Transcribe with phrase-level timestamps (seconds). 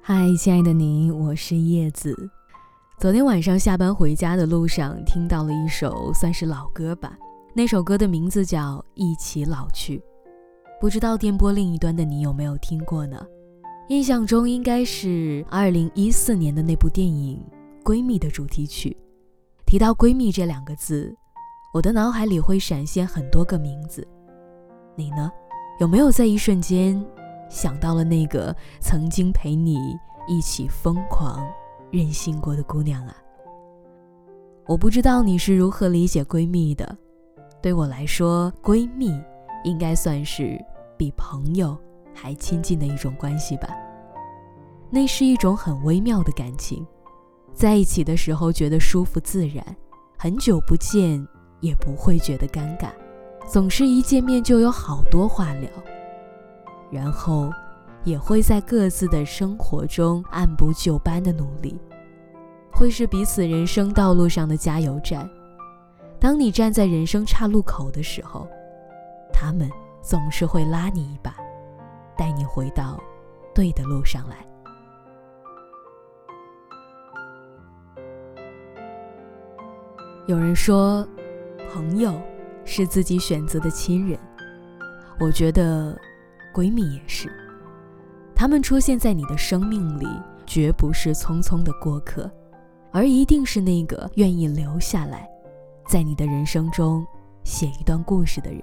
[0.00, 2.30] 嗨，亲爱的你，我是叶子。
[2.98, 7.18] 昨天晚上下班回家的路上，听到了一首算是老歌吧。
[7.54, 9.98] 那首歌的名字叫《一起老去》，
[10.80, 13.20] 不知道电波另一端的你有没有听过呢？
[13.88, 17.44] 印象中应该是2014年的那部电影
[17.84, 18.96] 《闺蜜》的主题曲。
[19.66, 21.16] 提到“闺蜜”这两个字，
[21.76, 24.02] 我的脑海里会闪现很多个名字。
[24.94, 25.30] 你呢？
[25.78, 27.04] 有没有在一瞬间？
[27.50, 29.76] 想到了那个曾经陪你
[30.26, 31.46] 一起疯狂、
[31.90, 33.14] 任性过的姑娘啊！
[34.64, 36.96] 我不知道你是如何理解闺蜜的。
[37.60, 39.14] 对我来说，闺蜜
[39.62, 40.58] 应该算是
[40.96, 41.76] 比朋友
[42.14, 43.68] 还亲近的一种关系吧。
[44.88, 46.86] 那是一种很微妙的感情，
[47.52, 49.62] 在一起的时候觉得舒服自然，
[50.16, 51.22] 很久不见
[51.60, 52.88] 也不会觉得尴尬，
[53.46, 55.68] 总是一见面就有好多话聊。
[56.90, 57.50] 然后，
[58.04, 61.80] 也会在各自的生活中按部就班的努力，
[62.72, 65.28] 会是彼此人生道路上的加油站。
[66.20, 68.48] 当你站在人生岔路口的时候，
[69.32, 69.68] 他们
[70.00, 71.36] 总是会拉你一把，
[72.16, 72.98] 带你回到
[73.54, 74.36] 对的路上来。
[80.26, 81.06] 有人说，
[81.72, 82.20] 朋友
[82.64, 84.18] 是自己选择的亲人，
[85.20, 85.96] 我觉得。
[86.54, 87.30] 闺蜜也是，
[88.34, 90.06] 她们出现在你的生命里，
[90.46, 92.30] 绝不是匆匆的过客，
[92.90, 95.28] 而一定是那个愿意留下来，
[95.86, 97.06] 在你的人生中
[97.44, 98.62] 写一段故事的人。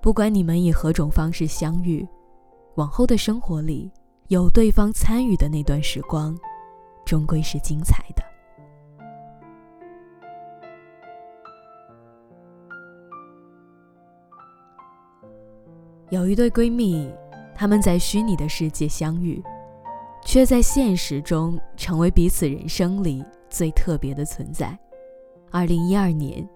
[0.00, 2.06] 不管你们以何种方式相遇，
[2.76, 3.90] 往后的生活里
[4.28, 6.38] 有对方参与的那段时光，
[7.04, 8.22] 终归是精彩的。
[16.12, 17.10] 有一对闺蜜，
[17.54, 19.42] 她们在虚拟的世界相遇，
[20.22, 24.78] 却在现实中成为彼此人生里最特别的存在。
[25.50, 26.46] 二零一二年，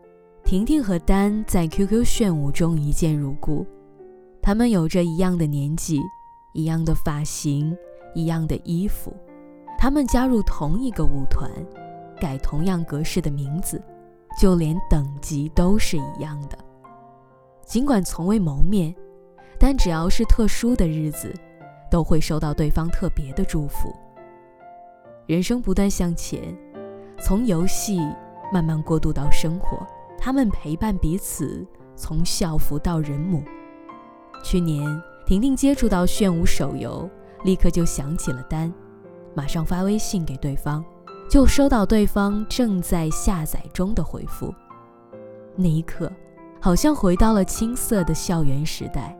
[0.44, 3.66] 婷婷和丹在 QQ 炫舞中一见如故。
[4.42, 6.02] 他们有着一样的年纪，
[6.52, 7.74] 一样的发型，
[8.14, 9.10] 一样的衣服。
[9.78, 11.50] 他们加入同一个舞团，
[12.20, 13.82] 改同样格式的名字，
[14.38, 16.58] 就连等级都是一样的。
[17.64, 18.94] 尽管从未谋面。
[19.58, 21.34] 但只要是特殊的日子，
[21.90, 23.94] 都会收到对方特别的祝福。
[25.26, 26.56] 人生不断向前，
[27.20, 27.98] 从游戏
[28.52, 29.84] 慢慢过渡到生活，
[30.18, 31.66] 他们陪伴彼此，
[31.96, 33.42] 从校服到人母。
[34.44, 34.84] 去年，
[35.26, 37.08] 婷婷接触到炫舞手游，
[37.42, 38.72] 立刻就想起了丹，
[39.34, 40.84] 马上发微信给对方，
[41.28, 44.54] 就收到对方正在下载中的回复。
[45.56, 46.12] 那一刻，
[46.60, 49.16] 好像回到了青涩的校园时代。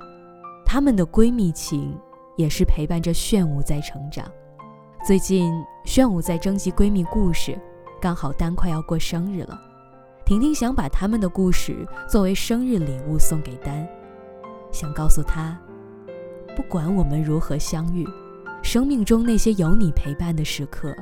[0.67, 1.97] 她们的闺蜜情
[2.37, 4.27] 也是陪伴着炫舞在成长。
[5.07, 7.57] 最近炫舞在征集闺蜜故事，
[8.01, 9.57] 刚好丹快要过生日了，
[10.25, 13.89] 婷婷想把他们的故事作为生日礼物送给丹，
[14.73, 15.57] 想告诉她，
[16.57, 18.05] 不管我们如何相遇，
[18.61, 20.93] 生命中那些有你陪伴的时刻，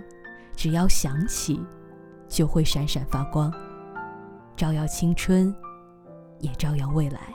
[0.55, 1.59] 只要想起，
[2.29, 3.51] 就会闪闪发光，
[4.55, 5.53] 照耀青春，
[6.41, 7.35] 也照耀未来。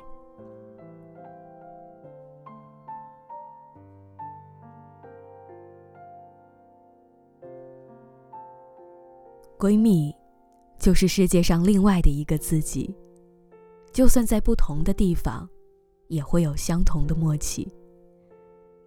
[9.59, 10.15] 闺蜜，
[10.79, 12.95] 就是世界上另外的一个自己，
[13.91, 15.45] 就算在不同的地方，
[16.07, 17.69] 也会有相同的默契。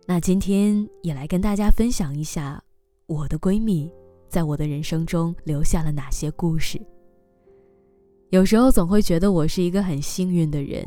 [0.06, 2.58] 那今天也来跟大家分享一下
[3.04, 3.92] 我的闺蜜
[4.30, 6.80] 在我的人生中留下了哪些故事。
[8.30, 10.86] 有时候总会觉得我是一个很幸运的人，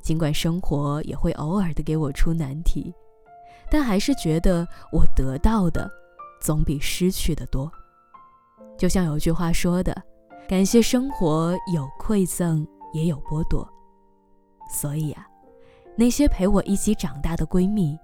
[0.00, 2.94] 尽管生活也会偶尔的给我出难题，
[3.72, 5.90] 但还是觉得我得到的
[6.40, 7.68] 总比失去的多。
[8.78, 9.96] 就像有句话说的
[10.46, 13.66] ：“感谢生活有馈赠，也有剥夺。”
[14.70, 15.26] 所以啊，
[15.96, 17.98] 那些陪我一起长大的闺蜜，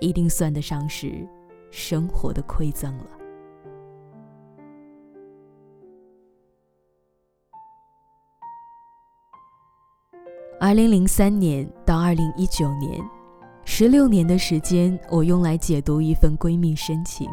[0.00, 1.26] 一定算得上是
[1.72, 3.06] 生活的馈赠了。
[10.60, 13.02] 二零零三年到二零一九年，
[13.64, 17.28] 十六年的时间，我用来解读一份闺蜜深情。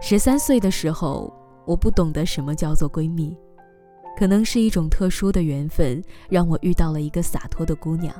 [0.00, 1.30] 十三岁的时候。
[1.68, 3.36] 我不懂得什么叫做闺蜜，
[4.16, 8.14] 可能是一种特殊的缘分，让我遇到了一个洒脱的姑娘。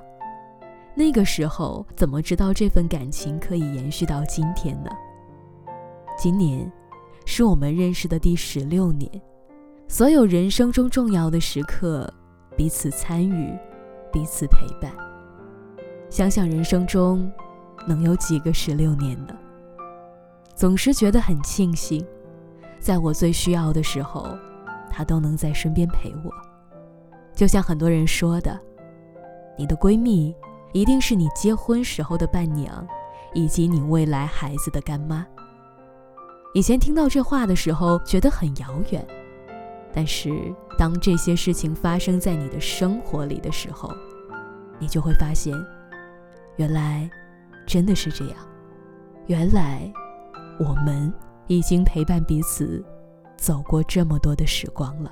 [0.94, 4.90] 那个时候怎么知道这份感情可以延续到今天呢？
[6.18, 6.70] 今年
[7.24, 9.10] 是我们认识的第十六年，
[9.86, 12.12] 所有人生中重要的时刻
[12.54, 13.56] 彼此参与，
[14.12, 14.92] 彼此陪伴。
[16.10, 17.32] 想想人生中，
[17.86, 19.34] 能有几个十六年呢？
[20.54, 22.04] 总是觉得很庆幸，
[22.88, 24.26] 在我最需要的时候，
[24.88, 26.32] 她都能在身边陪我。
[27.34, 28.58] 就像很多人说的，
[29.58, 30.34] 你的闺蜜
[30.72, 32.88] 一定是你结婚时候的伴娘，
[33.34, 35.26] 以及你未来孩子的干妈。
[36.54, 39.06] 以前听到这话的时候，觉得很遥远。
[39.92, 40.32] 但是，
[40.78, 43.94] 当这些事情发生在你的生活里的时候，
[44.78, 45.54] 你就会发现，
[46.56, 47.06] 原来
[47.66, 48.36] 真的是这样。
[49.26, 49.92] 原来，
[50.58, 51.12] 我们
[51.48, 52.84] 已经陪伴彼此
[53.36, 55.10] 走过这么多的时光了。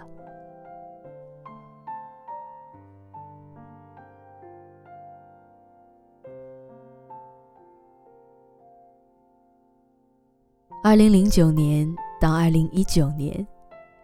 [10.84, 13.44] 二零零九年到二零一九年。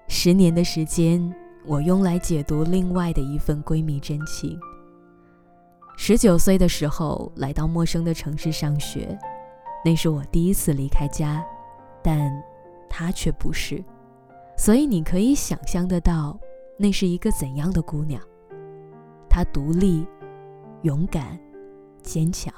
[0.09, 4.61] 十年的时间，我用来解读另外的一份闺蜜真情。
[5.97, 9.17] 十九岁的时候，来到陌生的城市上学，
[9.83, 11.43] 那是我第一次离开家，
[12.03, 12.31] 但
[12.89, 13.83] 她却不是，
[14.57, 16.39] 所以你可以想象得到，
[16.77, 18.21] 那是一个怎样的姑娘。
[19.29, 20.07] 她独立、
[20.83, 21.39] 勇敢、
[22.03, 22.53] 坚强，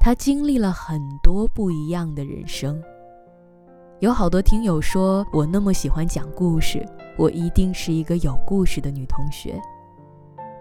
[0.00, 2.82] 她经历了很多不一样的人生。
[4.00, 6.86] 有好多听友说我那么喜欢讲故事，
[7.18, 9.60] 我一定是一个有故事的女同学。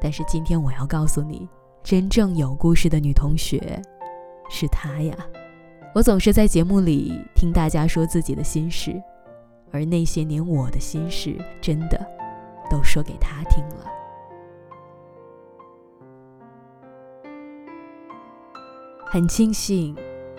[0.02, 1.48] 但是今天我要告诉你，
[1.84, 3.82] 真正有故事的女同学
[4.50, 5.16] 是她呀。
[5.98, 9.02] 我总是在节目里听大家说自己的心事，
[9.72, 12.00] 而那些年我的心事真的
[12.70, 13.86] 都说给他听了。
[19.08, 19.96] 很庆幸，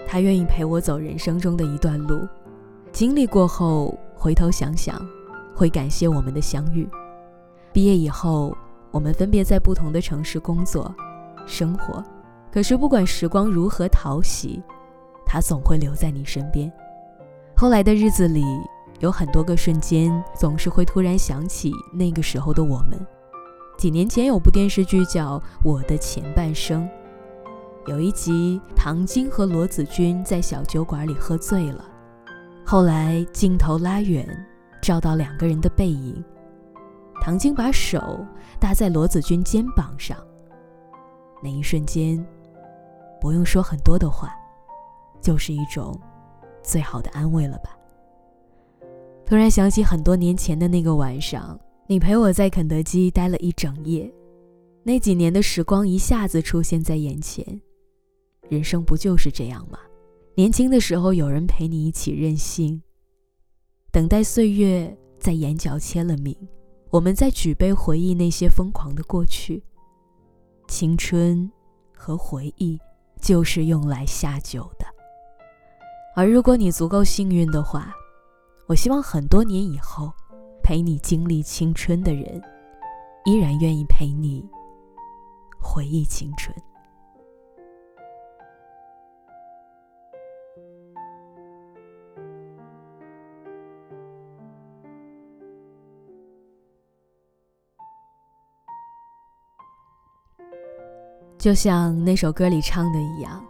[0.06, 2.20] 他愿意陪我走人生中的一段路。
[2.92, 5.04] 经历过后，回头想想，
[5.56, 6.88] 会感谢我们的相遇。
[7.72, 8.56] 毕业以后，
[8.92, 10.94] 我们分别在不同的城市工作、
[11.46, 12.00] 生活。
[12.52, 14.62] 可是不管时光如何淘洗，
[15.28, 16.72] 他总会留在你身边。
[17.54, 18.42] 后来的日子里，
[19.00, 22.98] 有很多个瞬间，总是会突然想起那个时候的我们。
[23.76, 26.88] 几年前有部电视剧叫《我的前半生》，
[27.90, 31.84] 有一集，唐晶和罗子君在小酒馆里喝醉了。
[32.64, 34.26] 后来镜头拉远，
[34.82, 36.24] 照到两个人的背影。
[37.20, 38.24] 唐晶把手
[38.60, 40.16] 搭在罗子君肩膀上，
[41.42, 42.24] 那一瞬间，
[43.20, 44.34] 不用说很多的话，
[45.20, 45.98] 就是一种
[46.62, 47.76] 最好的安慰了吧。
[49.26, 54.10] 突然想起很多年前的那个晚上，你陪我在肯德基待了一整夜，
[54.82, 57.60] 那几年的时光一下子出现在眼前。
[58.48, 59.78] 人生不就是这样吗？
[60.34, 62.80] 年轻的时候，有人陪你一起任性，
[63.90, 66.34] 等待岁月在眼角签了名。
[66.90, 69.62] 我们在举杯回忆那些疯狂的过去。
[70.68, 71.50] 青春
[71.94, 72.78] 和回忆
[73.20, 74.77] 就是用来下酒的。
[76.18, 77.94] 而如果你足够幸运的话，
[78.66, 80.12] 我希望很多年以后，
[80.64, 82.42] 陪你经历青春的人，
[83.24, 84.44] 依然愿意陪你
[85.62, 86.52] 回忆青春。
[101.38, 103.40] 就像那首歌里唱的一样，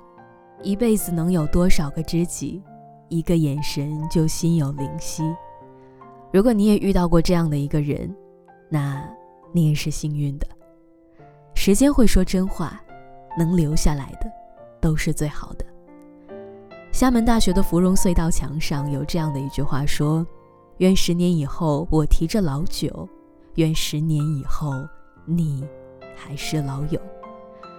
[0.62, 2.62] 一辈子能有多少个知己，
[3.08, 5.22] 一个眼神就心有灵犀。
[6.32, 8.14] 如果你也遇到过这样的一个人，
[8.68, 9.08] 那
[9.52, 10.46] 你也是幸运的。
[11.54, 12.80] 时间会说真话，
[13.38, 14.30] 能留下来的
[14.80, 15.64] 都是最好的。
[16.92, 20.26] 厦门大学的芙蓉隧道墙上有这样的一句话说
[20.78, 23.08] ：“愿十年以后我提着老酒，
[23.54, 24.72] 愿十年以后
[25.24, 25.64] 你
[26.16, 27.00] 还是老友。”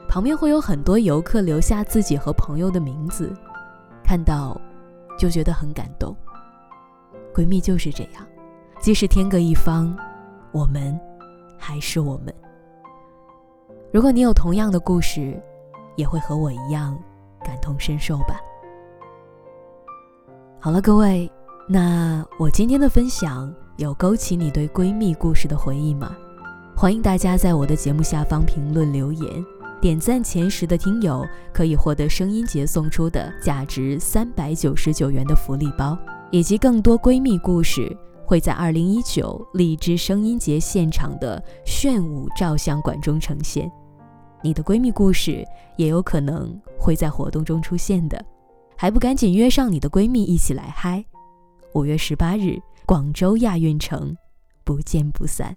[0.10, 3.32] 旁边会有很多游客留下自己和朋友的名字，
[4.04, 4.60] 看到
[5.20, 6.16] 就觉得很感动。
[7.32, 8.26] 闺蜜就是这样，
[8.82, 9.96] 即使天各一方，
[10.52, 11.00] 我们
[11.60, 12.34] 还是我们。
[13.94, 15.40] 如果你有同样的故事，
[15.96, 16.98] 也会和我一样
[17.44, 18.40] 感同身受吧。
[20.60, 21.32] 好了，各位，
[21.68, 26.18] 那我今天的分享有勾起你对闺蜜故事的回忆吗？
[26.76, 29.46] 欢迎大家在我的节目下方评论留言。
[29.82, 35.98] 点赞前十的听友可以获得声音节送出的价值三百九十九元的福利包，
[36.32, 37.96] 以及更多闺蜜故事
[38.26, 43.72] 会在二零一九荔枝声音节现场的炫舞照相馆中呈现。
[44.42, 45.46] 你的闺蜜故事
[45.78, 48.24] 也有可能会在活动中出现的，
[48.76, 51.04] 还不赶紧约上你的闺蜜一起来嗨！
[51.74, 54.16] 五月十八日，广州亚运城，
[54.66, 55.56] 不见不散。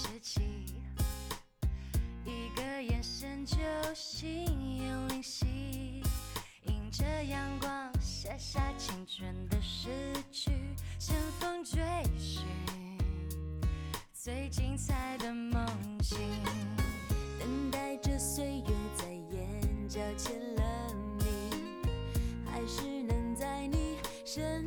[0.00, 0.40] 时期
[2.24, 3.56] 一个眼神就
[3.96, 6.00] 心有灵犀
[6.66, 9.88] 迎着阳光写下青春的诗
[10.30, 10.52] 句
[11.00, 11.82] 乘风追
[12.16, 12.46] 寻
[14.12, 15.66] 最精彩的梦
[16.00, 16.16] 境
[17.40, 21.26] 等待着岁月在眼角签了名
[22.46, 24.64] 还是能在你身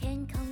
[0.00, 0.47] 天空